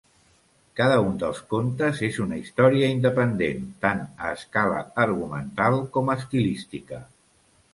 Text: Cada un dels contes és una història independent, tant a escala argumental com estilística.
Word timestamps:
Cada 0.79 0.95
un 1.09 1.19
dels 1.23 1.41
contes 1.51 2.01
és 2.07 2.17
una 2.23 2.39
història 2.39 2.89
independent, 2.93 3.67
tant 3.85 4.01
a 4.29 4.33
escala 4.39 4.83
argumental 5.05 5.79
com 5.99 6.11
estilística. 6.17 7.05